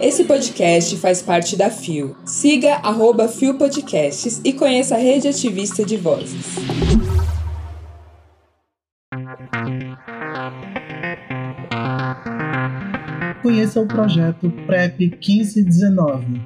[0.00, 2.16] Esse podcast faz parte da FIO.
[2.24, 6.56] Siga arroba FIO Podcasts e conheça a rede ativista de vozes.
[13.42, 16.42] Conheça o projeto PrEP 1519.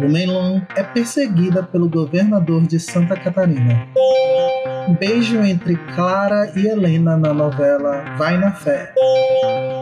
[0.00, 3.88] Lumenlon é perseguida pelo governador de Santa Catarina.
[5.00, 8.92] Beijo entre Clara e Helena na novela Vai na Fé.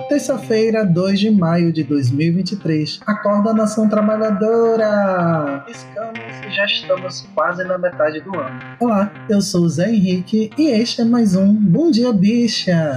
[0.08, 3.00] Terça-feira, 2 de maio de 2023.
[3.06, 5.64] Acorda nação trabalhadora!
[5.66, 8.60] Piscamos e já estamos quase na metade do ano.
[8.80, 12.94] Olá, eu sou o Zé Henrique e este é mais um Bom Dia Bicha!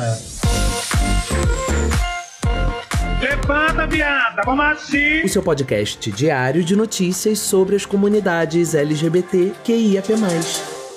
[3.22, 5.24] Levanta, viada, vamos assim!
[5.24, 10.08] O seu podcast diário de notícias sobre as comunidades LGBT QIAP+.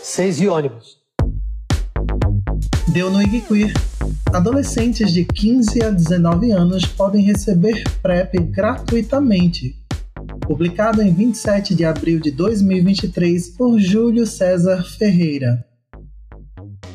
[0.02, 0.98] Seis e ônibus.
[2.88, 3.72] Deu no Iguiquir.
[4.32, 9.76] Adolescentes de 15 a 19 anos podem receber PrEP gratuitamente.
[10.42, 15.66] Publicado em 27 de abril de 2023 por Júlio César Ferreira.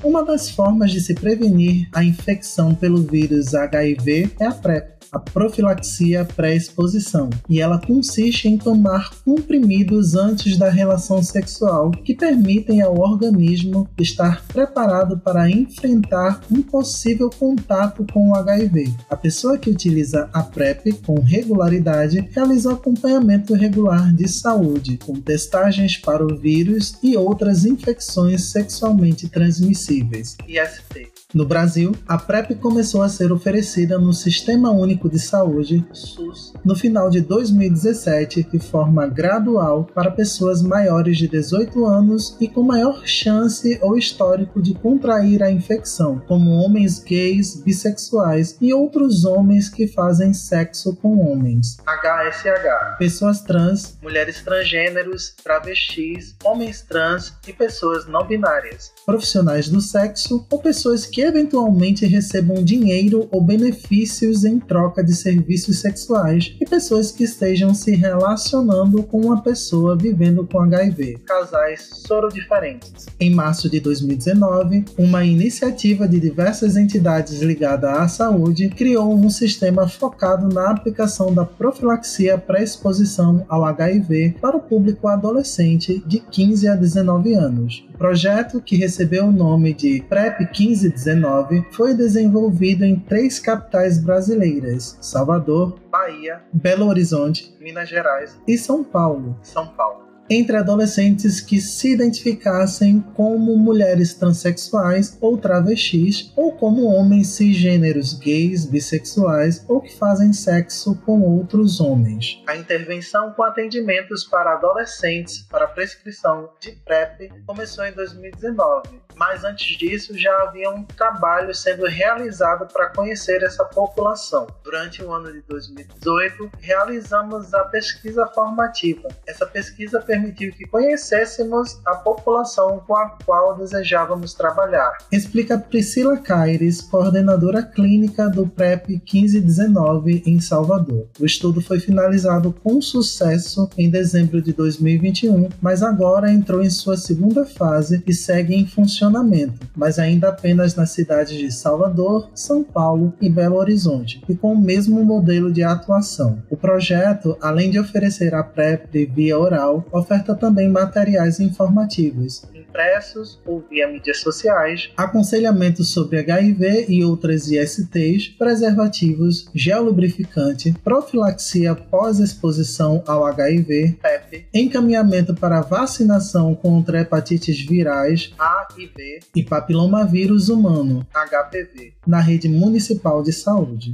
[0.02, 5.20] Uma das formas de se prevenir a infecção pelo vírus HIV é a PrEP a
[5.20, 13.00] profilaxia pré-exposição, e ela consiste em tomar comprimidos antes da relação sexual que permitem ao
[13.00, 18.94] organismo estar preparado para enfrentar um possível contato com o HIV.
[19.10, 25.98] A pessoa que utiliza a PrEP com regularidade realiza acompanhamento regular de saúde, com testagens
[25.98, 30.38] para o vírus e outras infecções sexualmente transmissíveis.
[30.48, 31.12] IST.
[31.34, 36.76] No Brasil, a PrEP começou a ser oferecida no Sistema Único de Saúde, SUS, no
[36.76, 43.06] final de 2017, de forma gradual para pessoas maiores de 18 anos e com maior
[43.06, 49.88] chance ou histórico de contrair a infecção, como homens gays, bissexuais e outros homens que
[49.88, 51.78] fazem sexo com homens.
[51.86, 52.98] HSH.
[52.98, 58.94] Pessoas trans, mulheres transgêneros, travestis, homens trans e pessoas não binárias.
[59.06, 65.80] Profissionais do sexo ou pessoas que eventualmente recebam dinheiro ou benefícios em troca de serviços
[65.82, 73.06] sexuais e pessoas que estejam se relacionando com uma pessoa vivendo com HIV, casais sorodiferentes.
[73.20, 79.88] Em março de 2019, uma iniciativa de diversas entidades ligadas à saúde criou um sistema
[79.88, 86.76] focado na aplicação da profilaxia pré-exposição ao HIV para o público adolescente de 15 a
[86.76, 87.86] 19 anos.
[87.94, 94.75] O projeto, que recebeu o nome de PrEP 1519, foi desenvolvido em três capitais brasileiras:
[94.80, 99.38] Salvador, Bahia, Belo Horizonte, Minas Gerais e São Paulo.
[99.42, 99.95] São Paulo
[100.30, 108.66] entre adolescentes que se identificassem como mulheres transexuais ou travestis, ou como homens cisgêneros gays,
[108.66, 112.42] bissexuais ou que fazem sexo com outros homens.
[112.48, 119.78] A intervenção com atendimentos para adolescentes para prescrição de PrEP começou em 2019, mas antes
[119.78, 124.48] disso já havia um trabalho sendo realizado para conhecer essa população.
[124.64, 129.08] Durante o ano de 2018, realizamos a pesquisa formativa.
[129.28, 134.98] Essa pesquisa permitiu que conhecêssemos a população com a qual desejávamos trabalhar.
[135.12, 141.08] Explica Priscila Caires, coordenadora clínica do PrEP 1519 em Salvador.
[141.20, 146.96] O estudo foi finalizado com sucesso em dezembro de 2021, mas agora entrou em sua
[146.96, 153.14] segunda fase e segue em funcionamento, mas ainda apenas nas cidades de Salvador, São Paulo
[153.20, 156.40] e Belo Horizonte, e com o mesmo modelo de atuação.
[156.50, 162.44] O projeto, além de oferecer a PrEP via oral, oferta também materiais informativos,
[162.76, 171.74] impressos ou via mídias sociais, aconselhamento sobre HIV e outras ISTs, preservativos, gel lubrificante, profilaxia
[171.74, 180.50] pós-exposição ao HIV, PEP, encaminhamento para vacinação contra hepatites virais A e B e papilomavírus
[180.50, 183.94] humano, HPV, na rede municipal de saúde.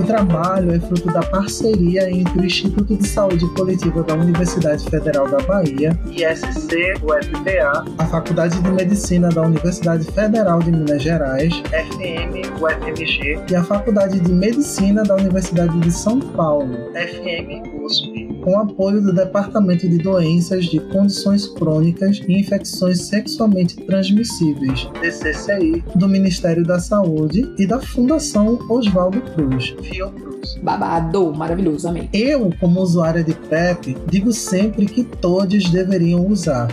[0.00, 5.28] O trabalho é fruto da parceria entre o Instituto de Saúde Coletiva da Universidade Federal
[5.28, 12.60] da Bahia, ISC, UFPA, a Faculdade de Medicina da Universidade Federal de Minas Gerais, FM,
[12.60, 18.28] UFMG, e a Faculdade de Medicina da Universidade de São Paulo, FM, USP.
[18.42, 26.08] com apoio do Departamento de Doenças de Condições Crônicas e Infecções Sexualmente Transmissíveis, DCCI, do
[26.08, 29.74] Ministério da Saúde e da Fundação Oswaldo Cruz,
[30.62, 32.08] Babado, maravilhoso, amei.
[32.12, 36.68] Eu, como usuária de PrEP, digo sempre que todos deveriam usar.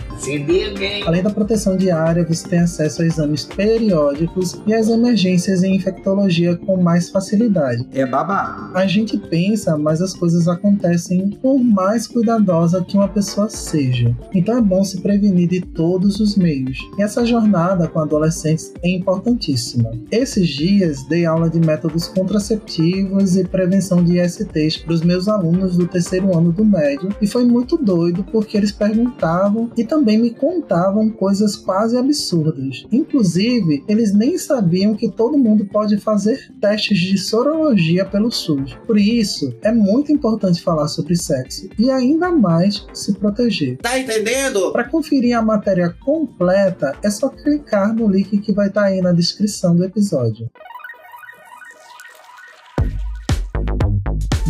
[1.06, 6.56] Além da proteção diária, você tem acesso a exames periódicos e às emergências em infectologia
[6.56, 7.86] com mais facilidade.
[7.92, 8.76] É babado.
[8.76, 14.14] A gente pensa, mas as coisas acontecem por mais cuidadosa que uma pessoa seja.
[14.34, 16.78] Então é bom se prevenir de todos os meios.
[16.98, 19.92] E essa jornada com adolescentes é importantíssima.
[20.10, 25.78] Esses dias dei aula de métodos contraceptivos e prevenção de ISTs para os meus alunos
[25.78, 30.28] do terceiro ano do médio e foi muito doido porque eles perguntavam e também me
[30.28, 32.84] contavam coisas quase absurdas.
[32.92, 38.76] Inclusive, eles nem sabiam que todo mundo pode fazer testes de sorologia pelo SUS.
[38.86, 43.78] Por isso, é muito importante falar sobre sexo e ainda mais se proteger.
[43.78, 44.70] Tá entendendo?
[44.70, 49.12] Para conferir a matéria completa, é só clicar no link que vai estar aí na
[49.12, 50.50] descrição do episódio.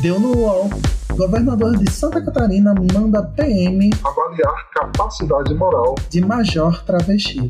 [0.06, 0.70] Deu no UOL.
[1.17, 7.49] Governador de Santa Catarina manda PM avaliar capacidade moral de Major Travesti.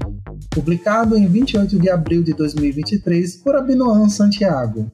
[0.55, 4.91] Publicado em 28 de abril de 2023 por Abinoam Santiago.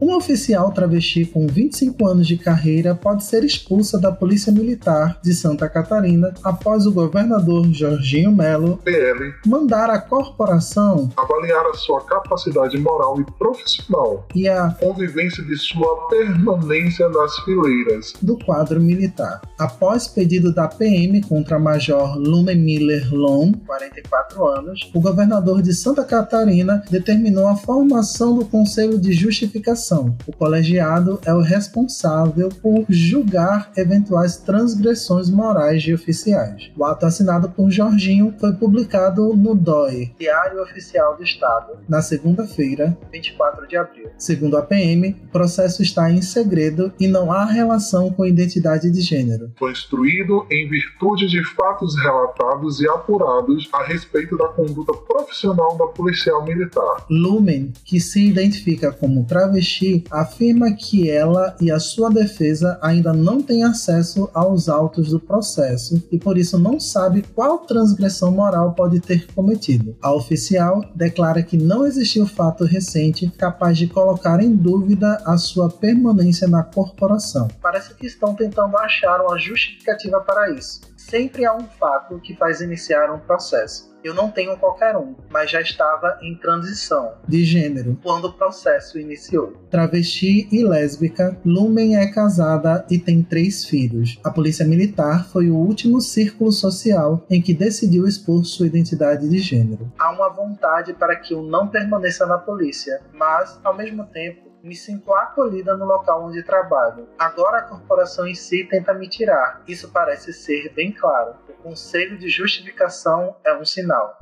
[0.00, 5.32] Um oficial travesti com 25 anos de carreira pode ser expulsa da Polícia Militar de
[5.32, 12.76] Santa Catarina após o governador Jorginho Melo PL mandar a corporação avaliar a sua capacidade
[12.78, 18.12] moral e profissional, e a convivência de sua permanência nas fileiras.
[18.20, 19.40] do quadro militar.
[19.58, 26.04] Após pedido da PM contra Major Lume Miller Long, 44 anos, o governador de Santa
[26.04, 29.83] Catarina determinou a formação do Conselho de Justificação.
[30.26, 36.70] O colegiado é o responsável por julgar eventuais transgressões morais de oficiais.
[36.74, 42.96] O ato assinado por Jorginho foi publicado no DOI, Diário Oficial do Estado, na segunda-feira,
[43.12, 44.10] 24 de abril.
[44.16, 49.02] Segundo a PM, o processo está em segredo e não há relação com identidade de
[49.02, 49.52] gênero.
[49.58, 55.86] Foi instruído em virtude de fatos relatados e apurados a respeito da conduta profissional da
[55.88, 57.04] policial militar.
[57.10, 59.73] Lumen, que se identifica como travesti,
[60.10, 66.02] afirma que ela e a sua defesa ainda não têm acesso aos autos do processo
[66.10, 69.96] e por isso não sabe qual transgressão moral pode ter cometido.
[70.02, 75.68] A oficial declara que não existiu fato recente capaz de colocar em dúvida a sua
[75.68, 77.48] permanência na corporação.
[77.62, 80.80] Parece que estão tentando achar uma justificativa para isso.
[81.08, 83.94] Sempre há um fato que faz iniciar um processo.
[84.02, 88.98] Eu não tenho qualquer um, mas já estava em transição de gênero quando o processo
[88.98, 89.52] iniciou.
[89.70, 94.18] Travesti e lésbica, Lumen é casada e tem três filhos.
[94.24, 99.38] A Polícia Militar foi o último círculo social em que decidiu expor sua identidade de
[99.38, 99.92] gênero.
[99.98, 104.74] Há uma vontade para que eu não permaneça na polícia, mas, ao mesmo tempo, me
[104.74, 107.06] sinto acolhida no local onde trabalho.
[107.18, 109.62] Agora a corporação em si tenta me tirar.
[109.68, 111.34] Isso parece ser bem claro.
[111.50, 114.18] O conselho de justificação é um sinal.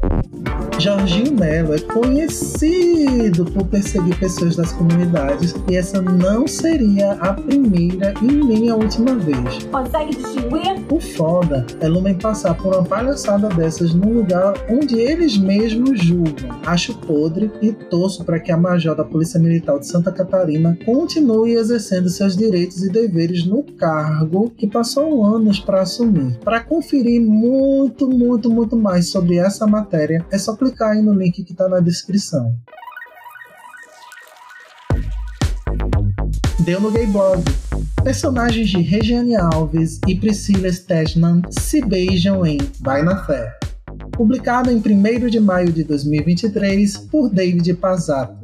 [0.83, 8.13] Jorginho Melo é conhecido por perseguir pessoas das comunidades e essa não seria a primeira
[8.21, 9.63] e nem a última vez.
[9.71, 10.85] Consegue distinguir?
[10.91, 16.51] O foda é Lumen passar por uma palhaçada dessas num lugar onde eles mesmos julgam.
[16.67, 21.53] Acho podre e torço para que a Major da Polícia Militar de Santa Catarina continue
[21.53, 26.37] exercendo seus direitos e deveres no cargo que passou anos para assumir.
[26.41, 31.43] Para conferir muito, muito, muito mais sobre essa matéria, é só clicar aí no link
[31.45, 32.57] que está na descrição.
[36.65, 37.43] Deu no Gay Blog.
[38.05, 43.53] Personagens de Regiane Alves e Priscila Stedman se beijam em Vai na Fé.
[44.13, 48.42] Publicado em 1 de maio de 2023 por David Pazzato.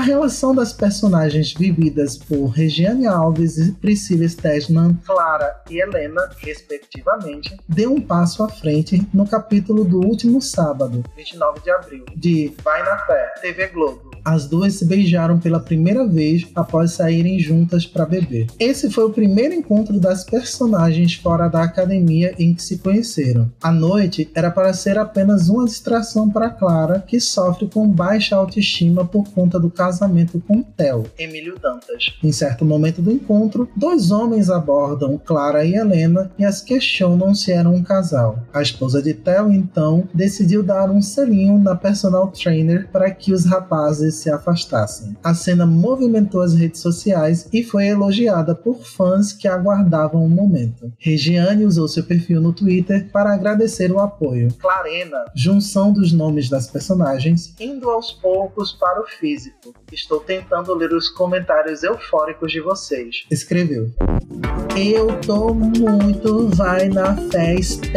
[0.00, 7.54] A relação das personagens vividas por Regiane Alves e Priscila Stedman, Clara e Helena, respectivamente,
[7.68, 12.82] deu um passo à frente no capítulo do último sábado, 29 de abril, de Vai
[12.82, 14.09] na Fé, TV Globo.
[14.24, 18.46] As duas se beijaram pela primeira vez após saírem juntas para beber.
[18.58, 23.50] Esse foi o primeiro encontro das personagens fora da academia em que se conheceram.
[23.62, 29.04] A noite era para ser apenas uma distração para Clara, que sofre com baixa autoestima
[29.04, 32.14] por conta do casamento com Theo, Emílio Dantas.
[32.22, 37.52] Em certo momento do encontro, dois homens abordam Clara e Helena e as questionam se
[37.52, 38.38] eram um casal.
[38.52, 43.44] A esposa de Theo, então, decidiu dar um selinho na personal trainer para que os
[43.44, 45.16] rapazes se afastassem.
[45.22, 50.28] A cena movimentou as redes sociais e foi elogiada por fãs que aguardavam o um
[50.28, 50.92] momento.
[50.98, 54.48] Regiane usou seu perfil no Twitter para agradecer o apoio.
[54.58, 59.74] Clarena, junção dos nomes das personagens, indo aos poucos para o físico.
[59.92, 63.24] Estou tentando ler os comentários eufóricos de vocês.
[63.30, 63.90] Escreveu.
[64.76, 67.88] Eu tô muito vai na festa.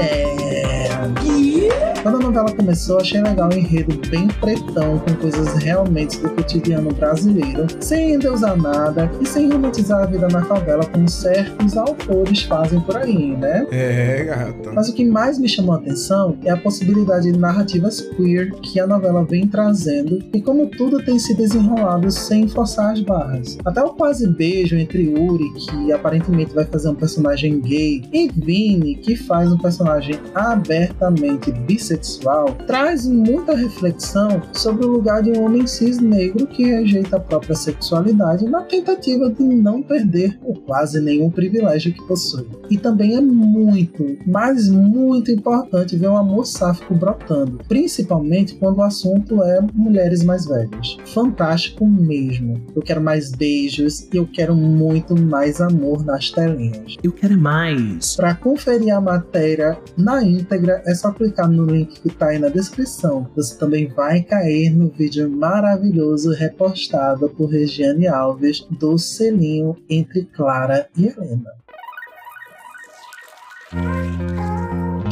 [2.04, 6.94] Quando a novela começou, achei legal o enredo bem pretão, com coisas realmente do cotidiano
[6.94, 12.82] brasileiro, sem endeusar nada e sem romantizar a vida na favela como certos autores fazem
[12.82, 13.66] por aí, né?
[13.72, 14.74] É, gata.
[14.74, 18.82] Mas o que mais me chamou a atenção é a possibilidade de narrativas queer que
[18.82, 23.58] a novela vem trazendo e como tudo tem se desenrolado sem forçar as barras.
[23.64, 28.96] Até o quase beijo entre Yuri, que aparentemente vai fazer um personagem gay, e Vini,
[28.96, 31.93] que faz um personagem abertamente bissexual,
[32.66, 37.56] traz muita reflexão sobre o lugar de um homem cis negro que rejeita a própria
[37.56, 42.46] sexualidade na tentativa de não perder o quase nenhum privilégio que possui.
[42.70, 48.84] E também é muito, mas muito importante ver um amor sáfico brotando, principalmente quando o
[48.84, 50.98] assunto é mulheres mais velhas.
[51.06, 52.62] Fantástico mesmo.
[52.76, 56.96] Eu quero mais beijos e eu quero muito mais amor nas telinhas.
[57.04, 58.16] Eu quero mais.
[58.16, 62.50] Para conferir a matéria na íntegra, é só clicar no link que está aí na
[62.50, 63.30] descrição.
[63.36, 70.90] Você também vai cair no vídeo maravilhoso repostado por Regiane Alves do selinho entre Clara
[70.98, 71.52] e Helena.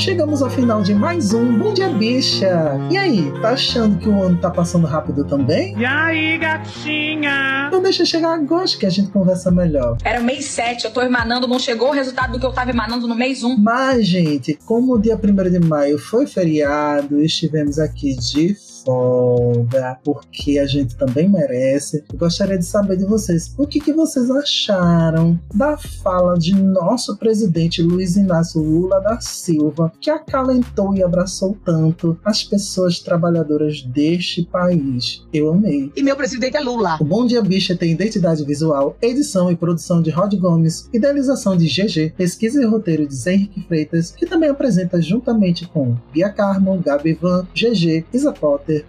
[0.02, 2.76] Chegamos ao final de mais um Bom Dia Bicha.
[2.90, 5.78] E aí, tá achando que o ano tá passando rápido também?
[5.78, 7.66] E aí, gatinha?
[7.68, 9.98] Então deixa chegar agosto que a gente conversa melhor.
[10.04, 12.72] Era o mês 7, eu tô emanando, não chegou o resultado do que eu tava
[12.72, 13.56] emanando no mês 1.
[13.60, 20.60] Mas, gente, como o dia 1 de maio foi feriado, estivemos aqui de folga, porque
[20.60, 22.04] a gente também merece.
[22.12, 27.18] Eu gostaria de saber de vocês o que, que vocês acharam da fala de nosso
[27.18, 34.44] presidente Luiz Inácio Lula da Silva, que acalentou e abraçou tanto as pessoas trabalhadoras deste
[34.44, 35.26] país.
[35.34, 35.92] Eu amei.
[35.96, 36.98] E meu presidente é Lula.
[37.00, 41.68] O Bom Dia Bicha tem identidade visual, edição e produção de Rod Gomes, idealização de
[41.68, 46.82] GG, pesquisa e roteiro de Zé Henrique Freitas, que também apresenta juntamente com Bia Carmo,
[46.84, 48.86] Gabi Van, GG, Isa Potter, Potter,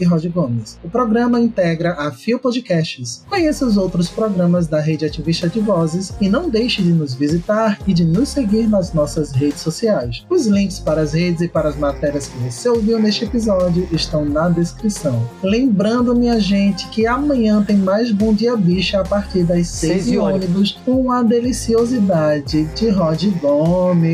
[0.00, 0.78] e Rod Gomes.
[0.82, 3.24] O programa integra a Fio Podcasts.
[3.28, 7.78] Conheça os outros programas da Rede Ativista de Vozes e não deixe de nos visitar
[7.86, 10.24] e de nos seguir nas nossas redes sociais.
[10.30, 14.24] Os links para as redes e para as matérias que você ouviu neste episódio estão
[14.24, 15.28] na descrição.
[15.42, 20.18] Lembrando, minha gente, que amanhã tem mais Bom Dia Bicha a partir das 6 e
[20.18, 24.06] ônibus com a deliciosidade de Rod Gomes.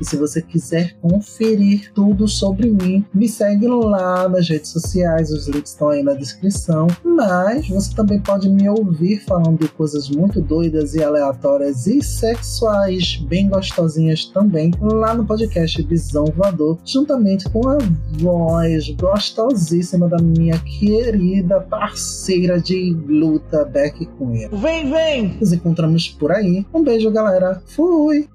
[0.00, 5.48] E se você quiser conferir tudo sobre mim, me segue lá nas redes sociais, os
[5.48, 6.86] links estão aí na descrição.
[7.04, 13.16] Mas você também pode me ouvir falando de coisas muito doidas e aleatórias e sexuais,
[13.16, 17.78] bem gostosinhas também, lá no podcast Visão Voador, juntamente com a
[18.18, 24.48] voz gostosíssima da minha querida parceira de luta, Beck Cunha.
[24.50, 25.36] Vem, vem!
[25.40, 26.66] Nos encontramos por aí.
[26.72, 27.62] Um beijo, galera.
[27.66, 28.28] Fui!